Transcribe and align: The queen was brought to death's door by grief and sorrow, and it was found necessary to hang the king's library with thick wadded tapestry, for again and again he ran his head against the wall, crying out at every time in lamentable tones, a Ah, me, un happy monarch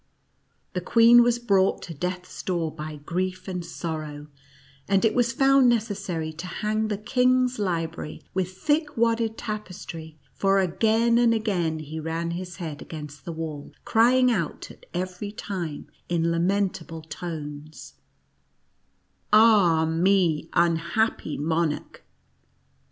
The 0.73 0.81
queen 0.81 1.21
was 1.21 1.37
brought 1.37 1.83
to 1.83 1.93
death's 1.93 2.41
door 2.41 2.71
by 2.73 2.95
grief 2.95 3.47
and 3.47 3.63
sorrow, 3.63 4.29
and 4.87 5.05
it 5.05 5.13
was 5.13 5.31
found 5.31 5.69
necessary 5.69 6.33
to 6.33 6.47
hang 6.47 6.87
the 6.87 6.97
king's 6.97 7.59
library 7.59 8.23
with 8.33 8.51
thick 8.53 8.97
wadded 8.97 9.37
tapestry, 9.37 10.17
for 10.33 10.57
again 10.57 11.19
and 11.19 11.35
again 11.35 11.77
he 11.77 11.99
ran 11.99 12.31
his 12.31 12.55
head 12.55 12.81
against 12.81 13.25
the 13.25 13.31
wall, 13.31 13.73
crying 13.85 14.31
out 14.31 14.71
at 14.71 14.87
every 14.91 15.31
time 15.31 15.85
in 16.09 16.31
lamentable 16.31 17.03
tones, 17.03 17.93
a 19.31 19.35
Ah, 19.37 19.85
me, 19.85 20.49
un 20.53 20.77
happy 20.77 21.37
monarch 21.37 22.03